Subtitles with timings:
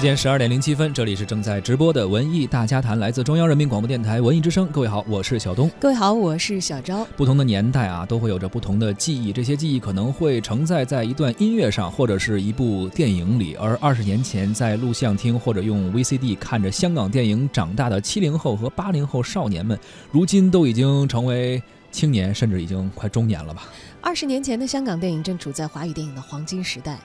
[0.00, 4.66] 时间十二点零七分，这里是正在直播的文艺大家谈，来自中央人民广播电台文艺之声。
[4.68, 5.70] 各位好，我是小东。
[5.78, 7.06] 各位好，我是小昭。
[7.18, 13.54] 不同的年代啊，都会有着不同的记忆，这些记忆可能会承载在一段音乐上，或者是一部电影里。
[13.56, 19.78] 而二十年前在录像厅或者用 VCD 看着香港电影长大的七零后和八零后少年们，
[20.10, 23.64] 如今都已经成为青年，甚至已经快中年了吧？
[24.00, 26.98] 二十年前的香港电影正处在华语电影的黄金时代。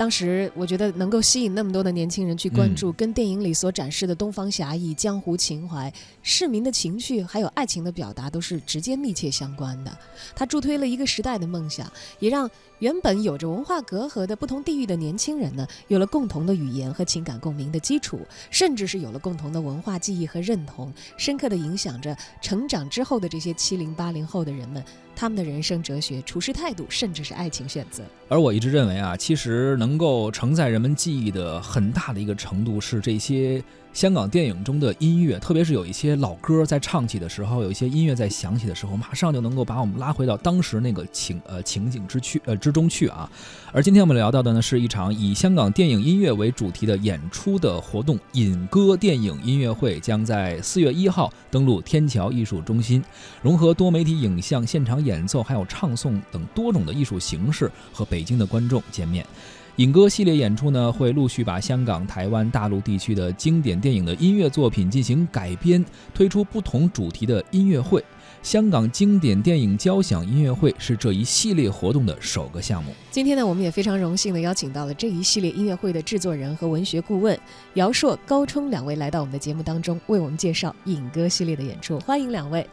[0.00, 9.94] 当时我觉得能够吸引那么多的年轻人去关注，跟电影里所展示的东方侠义、江湖情怀、市民的情绪，还有爱情的表达，都是直接密切相关的。
[10.34, 11.86] 它助推了一个时代的梦想，
[12.18, 24.82] 也让原本有着文化隔阂的不同地域的年轻人呢，有了共同的语言和情感共鸣的基础，甚至是有了共同的文化记忆和认同，深刻的影响着成长之后的这些七零八零后的人们。
[25.14, 28.02] 他们的人生哲学、处事态度，甚至是爱情选择。
[28.30, 33.62] 而我一直认为啊，其实能够承载人们记忆的很大的一个程度是这些。
[33.92, 43.30] 香港电影中的音乐，特别是有一些老歌在唱起的时候，有一些音乐在响起的时候，马上就能够把我们拉回到当时那个情呃情景之去呃之中去啊。
[43.72, 53.02] 而今天我们聊到的呢，是一场以香港电影音乐为主题的演出的活动——引歌电影音乐会，将在四月一号登陆天桥艺术中心，
[53.42, 59.26] 融合多媒体影像、现场演奏还有唱诵等多种的艺术形式，和北京的观众见面。
[59.76, 65.82] 影歌系列演出呢，会陆续把香港、台湾、大陆地区的经典电影的音乐作品进行改编，
[66.12, 68.04] 推出不同主题的音乐会。
[68.42, 72.92] 香港经典电影交响音乐会是这一系列活动的首个项目。
[73.10, 77.38] 今天呢，我们也非常荣幸的邀请到了这一系列音乐会的制作人和文学顾问
[77.74, 81.98] 姚硕、高冲两位来到我们的节目当中，为我们介绍影歌系列的演出。
[82.00, 82.66] 欢迎两位。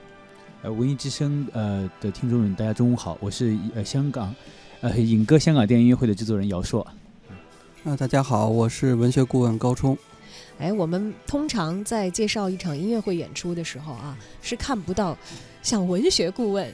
[0.62, 4.34] 呃，文艺之声呃的听众们，大家中午好，我是呃香港。
[4.82, 6.86] 呃，影歌香港电影音乐会的制作人姚硕。
[7.84, 9.98] 啊，大家好，我是文学顾问高冲。
[10.60, 15.18] 哎，我们通常在介绍一场音乐会演出的时候啊，是看不到
[15.64, 16.72] 像文学顾问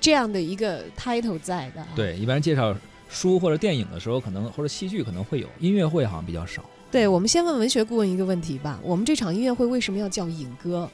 [0.00, 1.86] 这样的一个 title 在的。
[1.94, 2.74] 对，一般介绍
[3.10, 6.64] 书或者电影的时候，可能或者戏剧可能会有，音乐会好像比较少。
[6.90, 10.88] 对，我们先问文学顾问一个问题吧：我们这场音乐会为什么要叫影歌？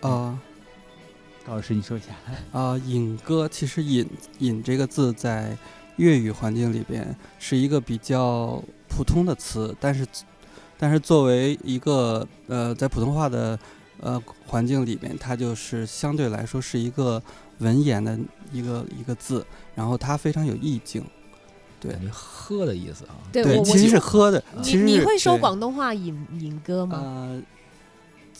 [0.00, 0.38] 啊，
[1.46, 2.08] 高老师，你说一下。
[2.58, 4.08] 啊，影歌其实“影
[4.40, 5.56] ”“影”这个字在。
[5.96, 10.06] 粤语环境里边是一个比较普通的词，但是，
[10.78, 13.58] 但是作为一个呃，在普通话的
[14.00, 17.22] 呃环境里边，它就是相对来说是一个
[17.58, 18.18] 文言的
[18.50, 21.04] 一个一个字，然后它非常有意境，
[21.78, 24.42] 对，喝的意思啊，对，其实是喝的。
[24.62, 26.98] 其实你会说广东话饮饮歌吗？
[26.98, 27.42] 呃，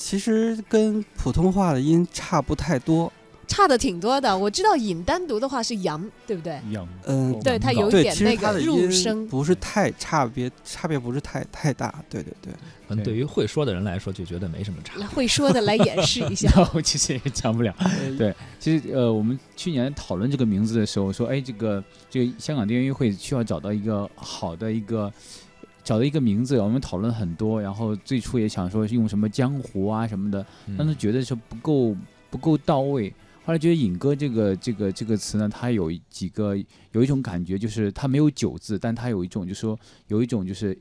[0.00, 3.12] 其实跟普通话的音差不太多。
[3.47, 6.59] 差的挺多的，我知道“引”单独的话是“阳”，对不对？
[6.71, 12.53] 阳，嗯，对，它有点那个入声，不是太差别，差别不是太太大，对对对。
[12.89, 15.00] 可能对于会说的人来说，就觉得没什么差。
[15.12, 17.75] 会说的来演示一下， 我其实也讲不了。
[18.16, 25.12] 对，其实呃，我们去年讨论这个名字的时候，说，哎，这个这个香港电影音乐会需要找到一个好的一个
[25.83, 30.45] 找到一个名字，我们讨论很多，然后最初也想说用什么江湖啊什么的，
[30.77, 31.97] 但是觉得是不够
[32.31, 33.13] 不够到位。
[33.43, 36.54] 后来觉得“影歌”这个这个这个词呢，它有几个
[36.93, 39.77] 有一种感觉，就是它没有“酒”字，但它有一种，就是说
[40.09, 40.78] 有一种就是，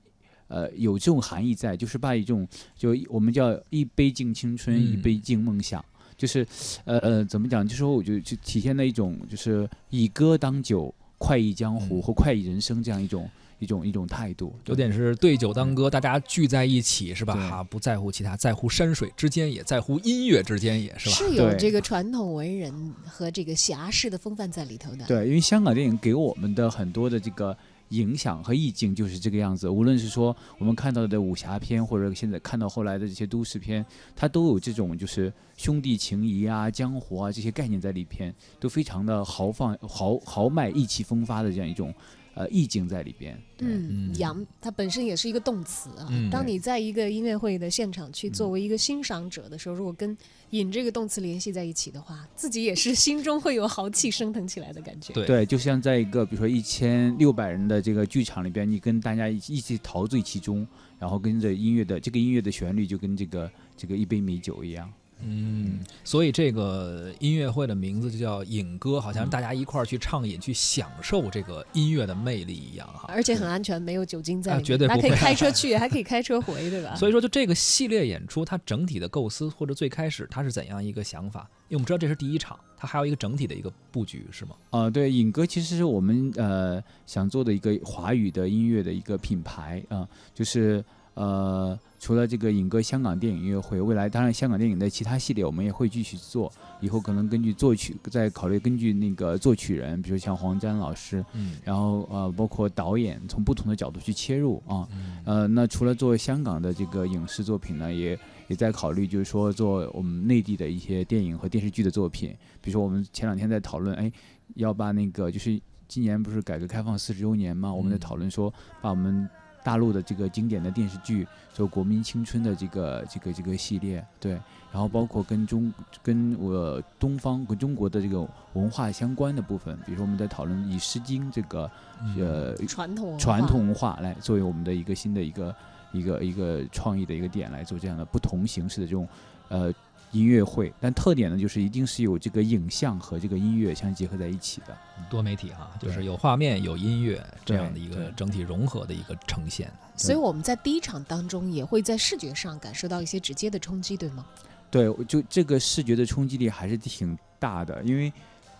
[0.49, 2.45] 呃，有这种含义在，就是把一种
[2.75, 5.83] 就我们叫一杯敬青春，一杯敬梦想，
[6.17, 6.45] 就是
[6.83, 7.65] 呃呃怎么讲？
[7.65, 13.27] 就是说，我就就体现了一种就是以歌当酒，快意江湖或快意人生这样一种。
[13.59, 17.35] 一种一种态度，有点是对酒当歌，大家聚在一起是吧？
[17.35, 21.15] 哈，不在乎其他，在乎山水之间，也在乎音乐之间，也是吧？
[21.15, 25.05] 是有这个传统文人和这个侠士的风范在里头的。
[25.05, 27.55] 对，因为香港电影给我们的很多的这个
[27.89, 29.67] 影响和意境就是这个样子。
[29.67, 33.85] 无论是说我们看到的武侠片，或者现在看到后来的这些都市片，
[34.15, 41.93] 它都有这种就是兄弟情谊啊、江湖啊这些概念在里边，都非常的豪放、豪豪迈、意气风发的这样一种。
[42.39, 43.37] 呃，意境在里边。
[43.57, 46.07] 嗯，扬它本身也是一个动词啊。
[46.31, 50.17] 当你在一个音乐会的现场去作为一个欣赏者的时候，如果跟
[50.51, 55.11] “引”这个动词联系在一起的话，自己也是 心中会有豪气升腾起来的感觉。
[55.11, 60.65] 对，就像在一个比如说一千六百人的这个剧场里边，你跟大家一起一起陶醉其中，
[60.97, 64.89] 然后跟着音乐的这个音乐的旋律，就跟这个这个一杯美酒一样。
[65.21, 73.05] 嗯，所以这个音乐会的名字就叫“影歌”，好像大家一块儿去畅饮、去享受这个音乐的魅力一样哈。
[73.09, 75.01] 而且很安全，没有酒精在里面，绝对不会。
[75.01, 76.95] 还可以开车去， 还可以开车回，对吧？
[76.95, 81.49] 所以说，就这个系列演出，它整体的构思或者最开始它是怎样一个想法？
[81.67, 84.55] 因为我们知道这是第一场，它还有一个整体的一个布局，是吗？
[84.69, 90.83] 啊，对，影歌其实是我们呃想做的一个华语的音乐的一个品牌啊，就是。
[91.15, 108.17] 呃，除了这个影歌香港电影音乐会，未来当然香港电影的其他系列我们也会继续做，以后可能根据作曲再考虑根据那个作曲人，比如像黄沾老师，嗯然后呃包括导演从不同的角度去切入啊，嗯呃，那除了做香港的这个影视作品呢，也
[108.47, 112.33] 也在考虑，就是说做我们内地的一些电影和电视剧的作品。
[112.61, 114.11] 比如说，我们前两天在讨论，哎，
[114.55, 119.29] 要把那个就是今年不是改革开放四十周年嘛，我们在嗯讨论说，把我们
[119.63, 124.31] 大陆的这个经典的电视剧，就国民青春的这个这个这个系列，对，
[124.71, 131.69] 然后包括跟中跟我东方跟中国的这个文化相关的部分，比如说我们在讨论以《诗经》这个
[132.01, 132.15] 嗯。
[132.19, 135.55] 呃传统传统文化来作为我们的一个新的一个
[135.91, 139.07] 一个一个创意的一个点来做这样的不同形式的这种
[139.47, 139.73] 呃
[140.11, 144.75] 音乐会，但特点呢就是一定是有这个影像和这个音乐相结合在一起的。
[145.09, 149.71] 多媒体哈，就是有画面有音乐这样的一个整体融合的一个呈现。
[149.95, 154.25] 所以我们在第一场当中也会在视觉上感受到一些直接的冲击，对吗？
[154.71, 158.11] 对，就这个视觉的冲击力还是挺大的，因为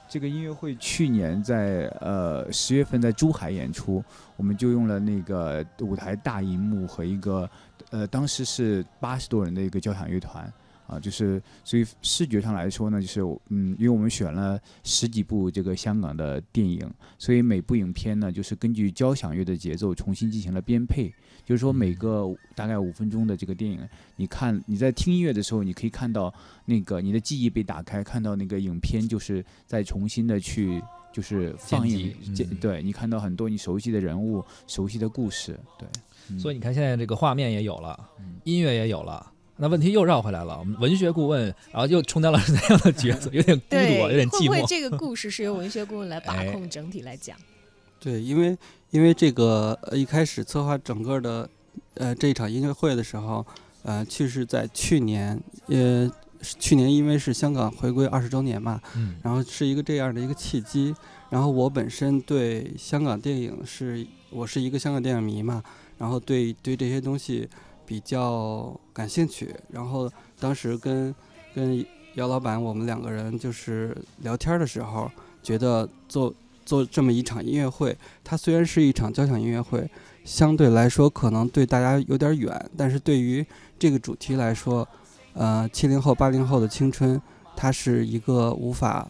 [0.08, 4.04] 这个音乐会去年在呃十月份在珠海演出，
[4.36, 7.50] 我们就用了那个舞台大荧幕和一个
[7.90, 10.52] 呃当时是八十多人的一个交响乐团。
[10.90, 21.14] 啊，就是所以视觉上来说呢，就是嗯，因为我们选了十几部这个香港的电影，所以每部影片呢，就是根据交响乐的节奏重新进行了编配。
[21.46, 23.80] 就是说，每个大概五分钟的这个电影，
[24.18, 26.32] 你看你在听音乐的时候，你可以看到
[26.66, 30.80] 那个你的记忆被打开，看到那个影片就是在重新的去
[31.12, 32.14] 就是放映
[32.62, 35.88] 对你看到很多你熟悉的人物、熟悉的故事，对。
[36.30, 39.32] 嗯所以你看，现在这个画面也有了，嗯音乐也有了。
[39.62, 43.30] 那问题又绕回来了，我们文学顾问，然后又充当了那样的角色？
[43.34, 44.40] 有点孤独，对，有点寂寞。
[44.40, 47.38] 会不会这个故事是由文学顾问来把哎控整体来讲？
[48.00, 48.58] 对，因为
[48.92, 51.50] 因为这个呃一开始策划整个的
[51.96, 53.46] 呃这一场音乐会的时候，
[53.84, 56.10] 呃，其实在去年，呃，
[56.42, 60.96] 去年因为是香港回归二十周年嘛，嗯然后是一个这样的一个契机。
[61.30, 65.62] 然后我本身对香港电影是，我是一个香港电影迷嘛，
[65.98, 67.48] 然后对对这些东西
[67.90, 69.56] 比较感兴趣。
[69.72, 70.08] 然后
[70.40, 71.14] 当时跟
[71.56, 71.84] 跟
[72.14, 75.10] 姚老板我们两个人就是聊天的时候，
[75.42, 76.32] 觉得做
[76.64, 79.90] 做这么一场音乐会，它虽然是一场交响音乐会，
[80.24, 83.44] 相对来说可能对大家有点远，但是对于
[83.80, 84.88] 这个主题来说，
[85.34, 87.20] 呃，七零后、八零后的青春，
[87.56, 89.10] 它是一个无法，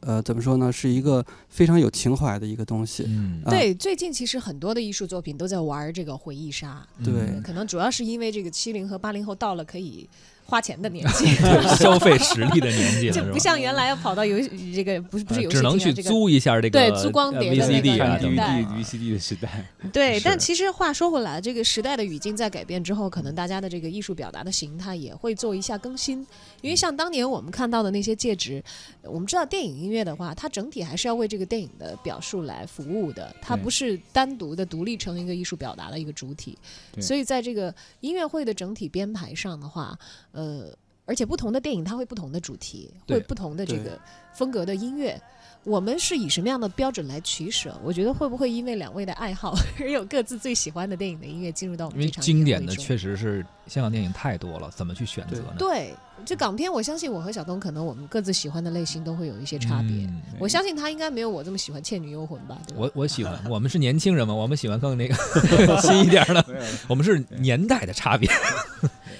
[0.00, 3.04] 呃，怎么说呢，是一个非常有情怀的一个东西。
[3.08, 3.50] 嗯，啊。
[3.50, 7.12] 对，最近其实很多的艺术作品都在玩这个回忆杀，对。
[7.12, 10.08] 嗯可能主要是因为这个七零和八零后到了可以
[10.44, 11.26] 花钱的年纪，
[11.78, 13.38] 消费实力的年纪了， 就不？
[13.38, 18.62] 像原来要跑到游戏这个不是不是游戏只能去租一下这个对租光碟的呃那个 VCD 啊年代。
[18.62, 26.24] VCD 的时代，对，但其实话说回来，这个时代的语境在改变之后，可能大家的这个艺术表达的形态也会做一下更新。
[26.60, 28.62] 因为像当年我们看到的那些戒指，
[29.02, 36.58] 我们知道电影音乐的话，它整体还是要为这个电影的表述来服务的，它不是单独的独立成一个艺术表达的一个主体。
[37.00, 39.98] 所以在这个音乐会的整体编排上的话，
[40.32, 40.72] 呃，
[41.04, 44.00] 而且不同的电影它会不同的主题，会不同的这个
[44.34, 45.20] 风格的音乐。
[45.64, 47.78] 我们是以什么样的标准来取舍？
[47.84, 55.54] 我觉得会不会因为两位的爱好而有各自最喜欢的电影的音乐进入到我因为们这场经典的确实是香港电影太多了，怎么去选择呢？
[55.58, 59.90] 对这港片，我相信我和小东可能我们各自喜欢的类型都会有一些差别。
[60.06, 62.58] 嗯我相信他应该没有我这么喜欢《倩女幽魂》吧？
[62.66, 62.80] 对吧？
[62.80, 65.14] 我我喜欢， 我们是年轻人嘛，我们喜欢更那个
[65.82, 66.44] 新一点的，
[66.88, 68.30] 我们是年代的差别，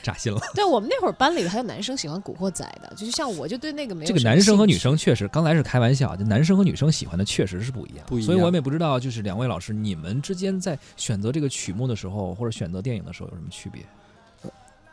[0.02, 0.40] 扎心了。
[0.54, 13.82] 对我们那会儿班里还有男生喜欢《古惑仔》的，就是像我就对那个没有这个男生和女生确实，刚才是开玩笑，就男生和女生喜欢的确实是不一样，不一样所以我们也不知道，就是两位老师，你们之间在选择这个曲目的时候，或者选择电影的时候有什么区别？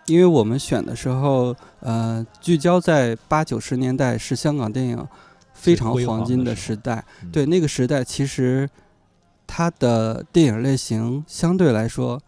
[0.05, 5.05] 因为我们选的时候，呃，聚焦在八九十年代是香港电影
[5.53, 7.03] 非常黄金的的时代。
[7.21, 8.69] 嗯对那个时代，其实
[9.45, 12.21] 它的电影类型相对来说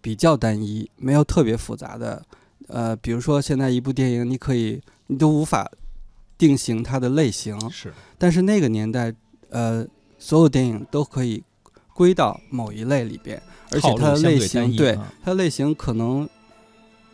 [0.00, 2.22] 比较单一，没有特别复杂的。
[2.68, 5.70] 呃，比如说现在一部电影，你可以你都无法
[6.38, 9.12] 定型它的类型，是，但是那个年代，
[9.48, 9.86] 呃，
[10.18, 11.42] 所有电影都可以
[11.92, 13.42] 归到某一类里边，
[13.72, 16.28] 而且它的类型对它类型可能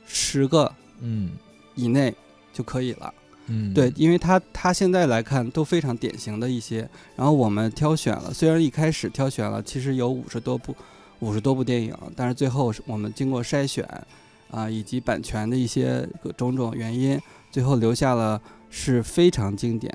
[0.07, 1.33] 十个嗯
[1.75, 2.14] 以内
[2.52, 3.12] 就可以了。
[3.47, 10.76] 嗯，对，因为它它现在来看都非常典型的一些，然后我们挑选了，虽然一开始挑选了，其实有五十多部
[11.20, 13.88] 五十多部电影，但是最后我们经过筛选
[14.50, 17.20] 啊、以及版权的一些各种种原因，
[17.50, 19.92] 最后留下了是非常经典，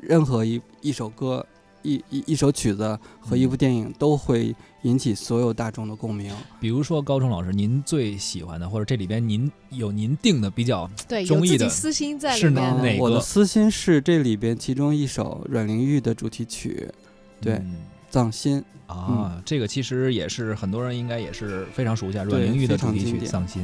[0.00, 1.44] 任何一一首歌
[1.82, 6.32] 一一一首曲子和一部电影都会引起所有大众的共鸣。
[6.60, 12.76] 比如说高中老师，您最喜欢的，或者这里边您有您定的比较对，中意的自己私心在里是面的。
[12.76, 16.88] 哪哪个我的私心是这里边其中一首阮玲玉的主题曲
[17.40, 17.76] 对嗯
[18.10, 18.60] 藏心》。
[18.88, 23.62] 啊，这个其实也是很多人应该也是非常熟悉啊，阮玲玉的主题曲《藏心》。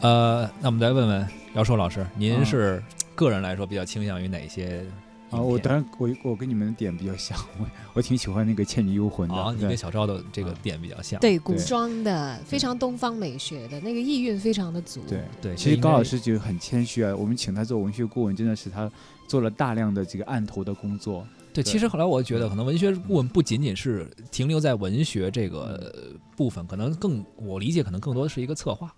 [0.00, 2.82] 呃，那我们再问问姚硕老师，您啊是
[3.14, 4.82] 个人来说比较倾向于哪些
[5.30, 9.38] 啊，我当然我我跟你们的点比较像，我我挺喜欢那个《倩女幽魂》的。
[9.38, 11.20] 啊，你跟小赵的这个啊点比较像。
[11.20, 15.02] 对，古装的，非常东方美学的那个意蕴非常的足。
[15.06, 18.90] 对对，其实高老师就很谦虚啊，我们请他做文学顾问，真的是他
[19.28, 21.26] 做了大量的这个案头的工作。
[21.62, 28.92] 对，其实后来我觉得，可能文学顾问不仅仅是停留在文学这个部分，可能更我理解，可能更多的是一个策划。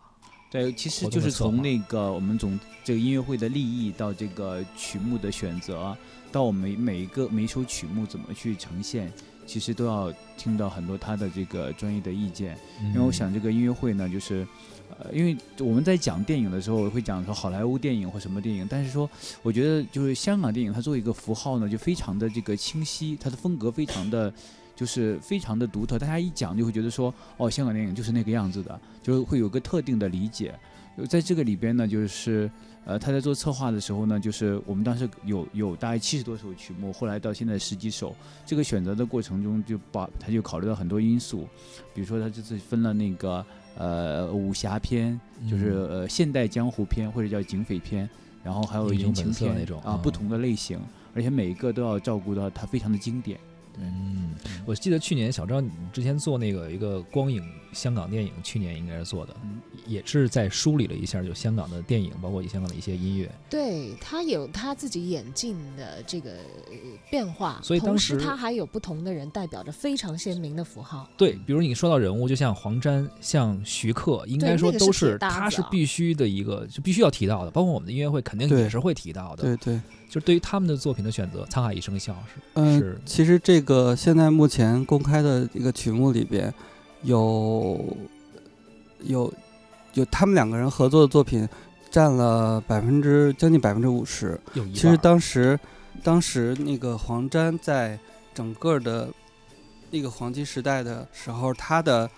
[0.50, 5.94] 对，其实就是从那个我们总这个音乐会的利益到这个曲目的选择，
[6.32, 9.12] 到我们每一个每一首曲目怎么去呈现，
[9.46, 12.58] 其实都要听到很多他的这个专业的意见。
[12.80, 14.46] 因为我想这个音乐会呢，就是，
[14.98, 19.08] 呃，因为我们在讲电影的时候会讲说好莱坞电影或什么电影，但是说
[19.42, 24.32] 我觉得就是香港电影它作为一个符号呢，就非常的这个清晰，它的风格非常的。
[24.78, 30.54] 就是非常的独特，大家一讲就会觉得说，哦，香港电影就是那个样子的，就是会有个特定的理解。
[31.08, 32.48] 在这个里边呢，就是
[32.84, 38.14] 呃，他在做策划的时候呢，就是我们当时有有大概七十多首曲目，后来到现在十几首。
[38.46, 41.48] 这个选择的过程中，就把他就考虑到很多因素，
[41.92, 43.44] 比如说他这次分了那个
[43.76, 45.20] 呃武侠片，
[45.50, 48.08] 就是嗯呃现代江湖片或者叫警匪片，
[48.44, 50.78] 然后还有言情片那种啊，嗯不同的类型，
[51.16, 53.38] 而且每一个都要照顾到它非常的经典。
[53.80, 54.34] 嗯，
[54.66, 57.42] 我记得去年小张你之前做那个一个光影
[57.72, 63.30] 香港电影，去年应该是做的，嗯也是在梳理了一下就香港的电影，包括香港的一些音乐。
[63.48, 66.32] 对他有他自己演进的这个
[66.66, 66.76] 呃
[67.10, 71.08] 变化，所以当同时时他还有不同的人代表着非常鲜明的符号。
[71.16, 77.50] 对，比如你说到人物，就像黄沾、像徐克，应该说都那个是他是必须的一个，就必须要提到的。
[77.50, 79.44] 包括我们的音乐会肯定也是会提到的。
[79.44, 86.52] 对对，就对于他们的作品的选择，《沧海一声笑》是嗯、是其实这个现在目前公开的一个曲目里边，
[87.02, 87.96] 有
[89.02, 89.32] 有
[89.92, 91.46] 有他们两个人合作的作品
[91.90, 94.40] 占了百分之将近百分之五十。
[94.74, 95.58] 其实当时，
[96.02, 97.98] 当时那个黄沾在
[98.34, 99.08] 整个的
[99.90, 102.10] 那个黄金时代的时候，他的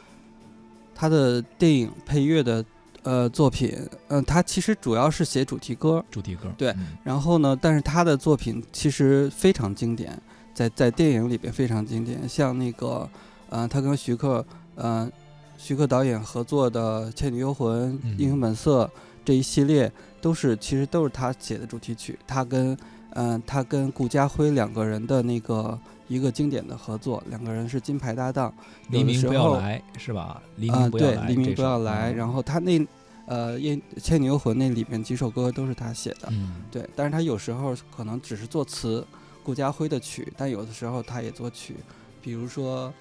[0.95, 2.65] 他的电影配乐的
[3.03, 3.77] 呃作品，
[4.09, 6.97] 嗯、他其实主要是写主题歌，主题歌，对嗯。
[7.03, 10.21] 然后呢，但是他的作品其实非常经典，
[10.55, 13.09] 在在电影里边非常经典，像那个，
[13.49, 15.11] 呃，他跟徐克，呃，
[15.57, 18.85] 徐克导演合作的《倩女幽魂》嗯英雄本色》
[19.25, 19.91] 这一系列，
[20.21, 22.77] 都是其实都是他写的主题曲，他跟，
[23.11, 25.79] 嗯、他跟顾家辉两个人的那个
[26.11, 28.53] 一个经典的合作，两个人是金牌搭档，
[28.89, 30.43] 黎明不要来是吧？
[30.57, 32.17] 黎明不要来，黎明不要来，嗯。
[32.17, 32.85] 然后他那，
[33.27, 39.07] 呃，《艳倩女幽魂》那里面几首歌都是他写的，嗯，对，但是他有时候可能只是作词，
[39.45, 41.77] 顾嘉辉的曲，但有的时候他也作曲，
[42.21, 42.93] 比如说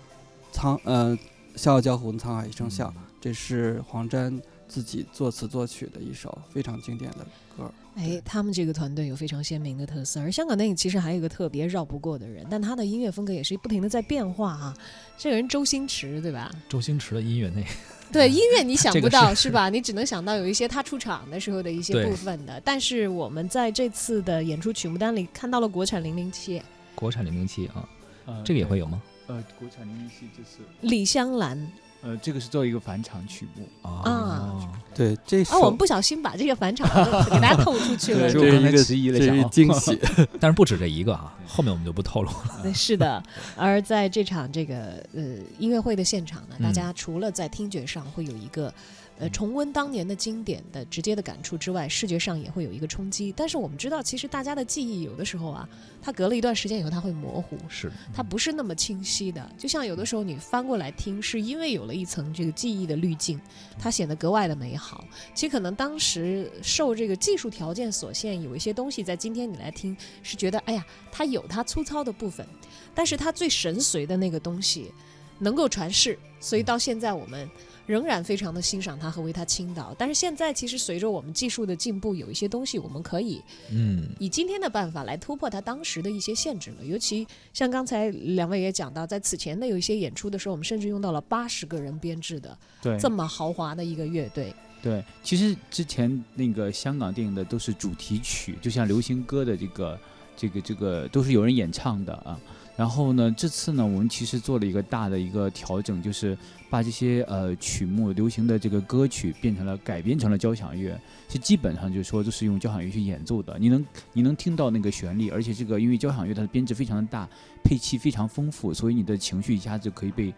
[0.53, 1.17] 沧呃
[1.55, 3.01] 《笑傲江湖》《沧海一声笑》嗯。
[3.19, 4.39] 这是黄沾
[4.69, 7.69] 自己作词作曲的一首非常经典的歌。
[7.95, 14.73] 哎，他们这个团队有非常鲜明的特色，而香港电影其实还有一个特别绕不过的人，但他的音乐风格也是不停的在变化啊。
[15.17, 16.49] 这个人周星驰，对吧？
[16.69, 17.61] 周星驰的音乐那
[18.13, 19.69] 对音乐你想这个不到是是吧？
[19.69, 26.61] 你只能想到有一些他出场的时候的一些部分的，但是我们在这次的演出曲目单里看到了国产零零七
[26.95, 27.89] 国产零零七啊，
[28.25, 29.01] 呃这个也会有吗？
[29.27, 33.67] 呃，国产零零七就是李香兰呃，这个是作为一个返场曲目。
[33.81, 36.87] 啊，对，这是、啊，我们不小心把这个返场
[37.25, 39.99] 给大家透出去了对，就我刚才这是一个迟疑了这是一想啊惊喜。
[40.39, 42.59] 但是不止这一个啊，后面我们就不透露了。
[42.63, 43.21] 对是的，
[43.57, 45.21] 而在这场这个呃
[45.57, 48.73] 音乐会的现场呢，嗯大家除了在听觉上会有一个
[49.19, 53.33] 呃重温当年的经典的直接的感触之外，视觉上也会有一个冲击。
[53.35, 55.67] 但是我们知道，其实大家的记忆有的时候啊，
[56.01, 57.57] 它隔了一段时间以后，它会模糊。
[57.67, 63.39] 是，它不是那么清晰的，就像有的时候你翻过来听，是因为有了一层这个记忆的滤镜，
[63.77, 65.03] 它显得格外的美好。
[65.33, 72.47] 其实可能当时受这个技术条件所限，有一些东西在今天你来听是觉得，哎呀，它有它粗糙的部分，
[72.95, 74.93] 但是它最神髓的那个东西
[75.39, 77.49] 能够传世，所以到现在我们。
[77.89, 83.41] 仍然非常的欣赏他和为他倾倒，但是现在其实随着我们技术的进步，有一些东西我们可以
[83.71, 86.85] 嗯，以今天的办法来突破他当时的一些限制了。
[86.85, 94.53] 尤其像刚才两位也讲到，在此前的有一些演出的时候，我们甚至用到了八十个人编制的对，这么豪华的一个乐队。
[94.83, 99.99] 对，其实之前那个香港电影的都是主题曲，就像流行歌的这个
[100.37, 102.39] 这个这个都是有人演唱的啊。
[102.79, 106.37] 然后呢，这次呢，我们其实做了一个大的一个调整，就是
[106.69, 113.59] 把这些呃曲目、流行的这个歌曲变成了改编成了交响乐，是基本上就是说都是用交响乐去演奏的。
[113.59, 117.27] 你能你能听到那个旋律，而且这个因为交响乐它的编制非常的大，
[117.65, 120.33] 配器非常丰富，所以你的情绪一下子可以被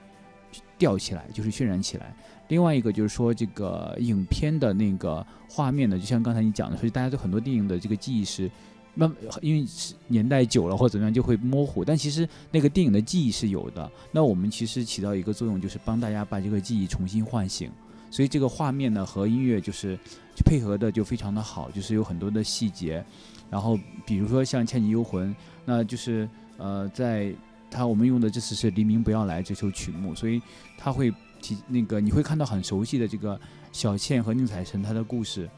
[0.80, 2.12] 吊起来，就是渲染起来。
[2.48, 8.50] 另外一个就是说，这个影片的那个画面呢，就像刚才你讲的，所以大家对很多电影的这个记忆是。
[8.94, 9.10] 那
[9.42, 9.66] 因为
[10.08, 13.90] 年代久了或怎么样就会模糊，但其实那个电影的记忆是有的。
[14.12, 17.72] 那我们其实起到一个作用，就是帮大家把这个记忆重新唤醒。
[18.10, 19.98] 所以这个画面呢和音乐就是
[20.46, 23.04] 配合的就非常的好，就是有很多的细节。
[23.50, 25.30] 然后比如说像《倩女幽魂》，
[25.64, 27.34] 那就是呃，在
[27.70, 30.42] 它我们用的这次是《黎明不要来》这首曲目，所以
[30.78, 33.40] 它会提那个你会看到很熟悉的这个
[33.72, 35.50] 小倩和宁采臣她的故事。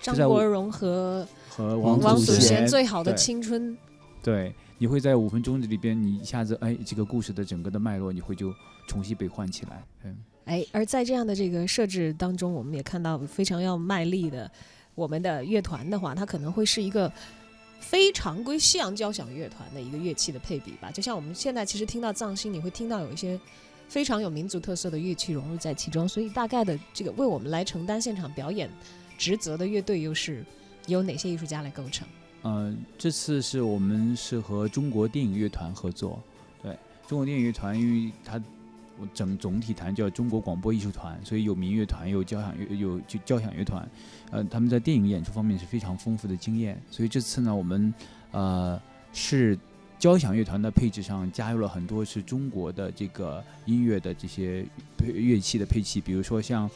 [0.00, 3.76] 张国荣和和王祖贤最好的青春，
[4.22, 8.52] 对，你会在五分钟这里边，你一下子哎，这个故事的整个的脉络，你会就
[8.86, 10.16] 重新被唤起来，嗯，
[10.46, 14.50] 哎，而在这样的这个设置当中，我们也看到非常要卖力的
[14.94, 17.12] 我们的乐团的话，它可能会是一个
[17.78, 20.90] 非常规西洋交响乐团的一个乐器的配比吧。
[20.90, 23.38] 就像我们现在其实听到藏心，你会听到有一些
[23.88, 28.70] 非常有民族特色的乐器融入在其中，所以大概的这个为我们来承担现场表演。
[29.20, 30.42] 职责的乐队又是
[30.86, 32.08] 由哪些艺术家来构成？
[32.42, 36.18] 嗯，这次是我们是和中国电影乐团合作。
[36.62, 36.74] 对，
[37.06, 38.42] 中国电影乐团，因为它
[38.98, 43.86] 我整总体谈叫中国广播艺术团，所以有民乐团，有交响乐，有就交响乐团。
[44.30, 46.80] 呃，他们在电影演出方面是非常丰富的经验。
[46.90, 47.92] 所以这次呢，我们
[48.30, 48.80] 呃
[49.12, 49.58] 是
[49.98, 54.64] 交响乐团的配置上加入了很多是中国的这个音乐的这些
[54.96, 56.70] 配乐器的配器，比如说像。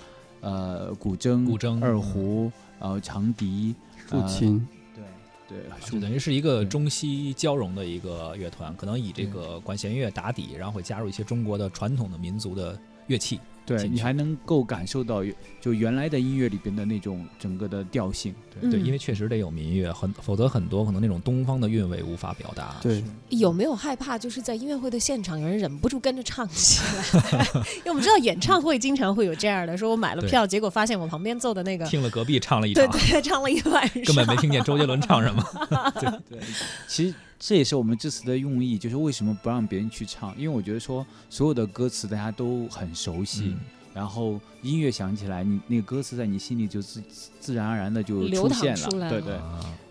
[0.45, 3.75] 呃，古筝、古筝、二胡，然后长笛、
[4.07, 5.03] 竖琴，对
[5.49, 5.59] 对，
[5.91, 13.41] 就等于是一个中西交融的一个乐团，可能以这个管弦乐打底，然后会加入一些中国的传统的民族的乐器。
[13.67, 15.23] 对你还能够感受到，
[15.61, 22.77] 就原来的音乐里边的那种整个的调性，对对，因为确实得有民乐，很否则很多可能那种东方的韵味无法表达。
[22.83, 27.47] 对，有没有害怕就是在音乐会的现场，有人忍不住跟着唱起来？
[27.79, 35.43] 因为我们知道演唱会经常会有这样的，说我买了票，结果发现我旁边坐的那个听了隔壁唱了一场，对对，唱了一晚上，根本没听见周杰伦唱什么。
[36.01, 36.41] 对对，
[36.87, 37.15] 其实。
[37.47, 40.35] 这也是我们这次的用意，就是为什么不让别人去唱？
[40.35, 43.55] 因为我觉得说所有的歌词大家都很熟悉，
[43.93, 47.03] 然后音乐响起来，你那个歌词在你心里就自
[47.39, 49.39] 自然而然的就出现了，对对。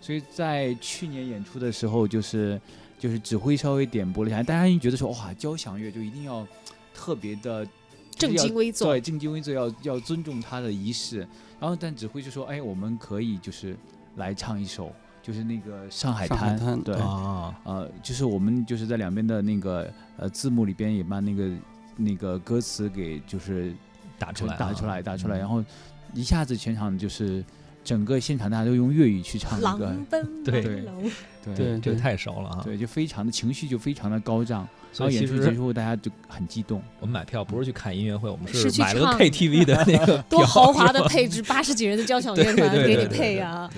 [0.00, 2.60] 所以在去年演出的时候，就是
[2.98, 6.44] 就是指挥稍微点拨了一下，大家觉得说哇，交响乐就一定要
[6.92, 7.64] 特别的
[8.16, 11.18] 正襟危坐，对，正襟危坐要要尊重他的仪式。
[11.60, 13.76] 然后但指挥就说，哎，我们可以就是
[14.16, 14.92] 来唱一首。
[15.24, 21.50] 就是那个上海滩，对啊，呃，就是我们就是在两边的那个呃字幕里边也把那个
[21.96, 23.74] 那个歌词给就是
[24.18, 25.64] 打出来，打出来，打出来，然后
[26.12, 27.42] 一下子全场就是
[27.82, 29.96] 整个现场大家都用粤语去唱那个，
[30.44, 30.84] 对对
[31.56, 36.82] 对，这个太熟了啊，对，就非常的情绪就非常的高涨，然后演出结束后大家就很激动。
[37.00, 43.52] 我们买票不是去看音乐会，我们是买了个 KTV 的那个 多豪华的配置，八十几人的交响乐 团给你配啊。
[43.52, 43.70] 啊，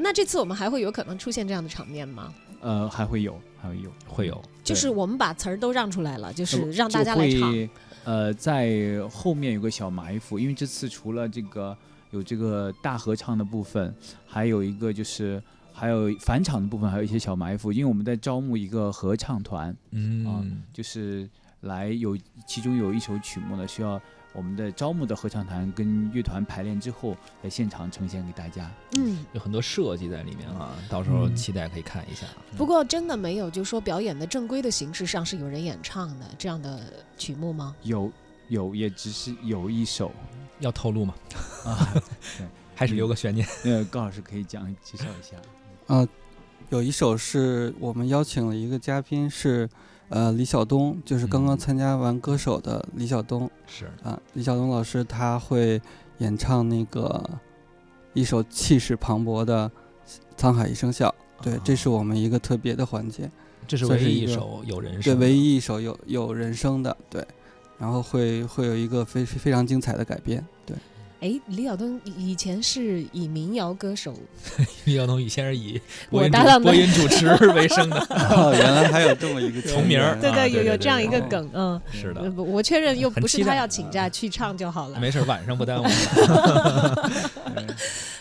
[0.00, 2.32] 那这次我们还会有可能出现这样的场面吗？
[2.60, 4.42] 呃，还会有，还会有，会有。
[4.62, 7.68] 就是我们把词儿都让出来了，就是让大家来唱。
[8.04, 11.76] 呃，在后面有个小埋伏，因为这次除了这个
[12.10, 13.94] 有这个大合唱的部分，
[14.26, 21.28] 还有一个就是还有返场的部分，还有一些小埋伏，因为我们在招募一个合唱团，嗯，就是
[21.60, 24.00] 来有其中有一首曲目呢需要。
[24.32, 28.70] 我们的招募的合唱团跟乐团排练之后，在现场呈现给大家。
[28.96, 32.26] 嗯，有很多设计在里面啊，到时候期待可以看一下。
[32.56, 36.80] 不过真的没有，就说表演的正规的形式上是有人演唱的这样的
[37.18, 37.74] 曲目吗？
[37.82, 38.10] 有，
[38.48, 40.12] 有，也只是有一首，
[40.60, 41.14] 要透露吗？
[41.66, 41.92] 啊，
[42.38, 43.46] 对， 还是留个悬念。
[43.64, 45.36] 那高老师可以讲介绍一下。
[45.92, 46.06] 啊，
[46.68, 49.68] 有一首是我们邀请了一个嘉宾是。
[50.10, 53.86] 呃，李晓东就是刚刚参加完歌手的李晓东，是。
[54.02, 55.80] 啊，李晓东老师他会
[56.18, 57.30] 演唱那个
[58.12, 59.70] 一首气势磅礴的
[60.40, 63.30] 《沧海一声笑》，对，这是我们一个特别的环节，
[63.68, 67.24] 这是唯一一首有人声，对，唯一一首有有人声的，对，
[67.78, 70.76] 然后会会有一个非非常精彩的改编，对。
[71.20, 74.14] 哎，李晓东以前是以民谣歌手，
[74.84, 77.98] 李晓东以前是以播音我搭档的主播音主持为生的，
[78.30, 81.80] 哦，原来还有这么一个重 名对对有有这样一个对梗，嗯。
[81.92, 84.98] 是的我确认又不是他要请假去唱就好了。
[84.98, 85.86] 没事，晚上不耽误。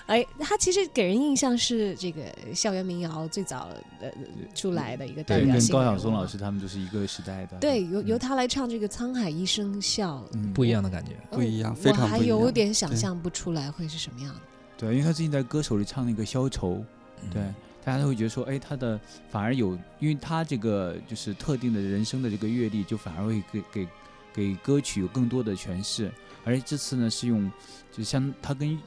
[0.10, 2.22] 哎，他其实给人印象是这个
[2.54, 3.70] 校园民谣最早
[4.02, 4.10] 呃
[4.56, 5.68] 出来的一个代表，跟。
[5.68, 7.58] 高晓松老师他们就是一个时代的。
[7.60, 11.12] 对，由由嗯他来唱这个《沧海一声笑》，嗯不一样的感觉。
[11.30, 12.18] 不一样，我非常还。
[12.18, 14.42] 有点想象不出来会是什么样的。
[14.78, 16.74] 对，因为他最近在歌手里唱那个《消愁》，
[17.32, 17.42] 对，
[17.84, 23.88] 大家都会觉得说，哎，他的反而有，因为他这个就是特定的人生的这个阅历，就反而会给给
[24.34, 26.12] 给歌曲有更多的诠释。
[26.44, 27.52] 而且这次呢是用，
[27.92, 28.78] 就像他跟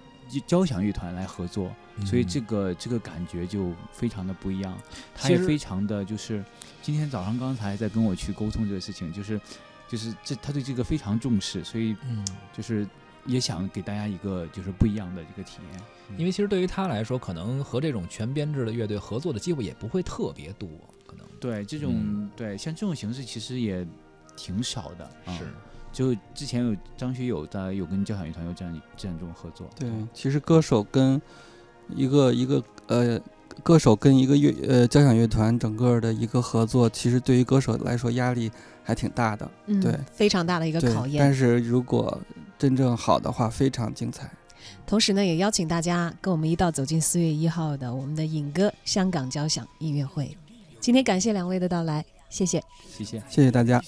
[0.40, 1.70] 交响乐团来合作，
[2.04, 4.76] 所以这嗯个这个感觉就非常的不一样。
[5.14, 6.44] 他也非常的就是，
[6.82, 9.40] 今天早上刚才在跟我去沟通这个事情，就是
[9.88, 12.86] 就是这他对这个非常重视，所以嗯，就是
[13.26, 15.80] 也想给大家一个就是不一样的一个体验。
[16.18, 20.68] 因为其实对于他来说，可能和这种全编制的乐队合作的机会也不会特别多，
[21.06, 23.86] 可能对这种、嗯对像这种形式其实也
[24.36, 25.44] 挺少的，啊是。
[25.92, 31.20] 就之前有张学友在有跟交响乐团有这样这样这种合作，对，其实歌手跟
[31.94, 33.20] 一个一个呃，
[33.62, 38.50] 歌手跟一个乐呃交响乐团整个的一个合作，其实对于歌手来说压力
[38.82, 39.50] 还挺大的。
[39.66, 41.20] 嗯，对，非常大的一个考，验。
[41.20, 42.18] 但是如果
[42.58, 44.30] 真正好的话，非常精彩。
[44.86, 50.36] 同时呢，也邀请大家跟我们一道走进四月一号的我们的影歌香港交响音乐会。
[50.80, 52.62] 今天感谢两位的到来，谢谢。
[52.88, 53.22] 谢谢。
[53.28, 53.80] 谢谢大家。